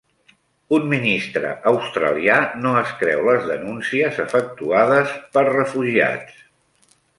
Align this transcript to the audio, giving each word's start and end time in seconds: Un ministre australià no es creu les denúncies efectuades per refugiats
Un 0.77 0.85
ministre 0.93 1.51
australià 1.71 2.39
no 2.63 2.71
es 2.81 2.95
creu 3.03 3.23
les 3.29 3.47
denúncies 3.53 4.19
efectuades 4.25 5.15
per 5.37 5.47
refugiats 5.53 6.45